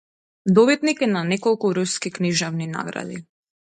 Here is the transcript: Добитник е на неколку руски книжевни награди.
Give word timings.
Добитник 0.47 1.01
е 1.01 1.07
на 1.11 1.23
неколку 1.33 1.73
руски 1.75 2.11
книжевни 2.17 2.67
награди. 2.77 3.25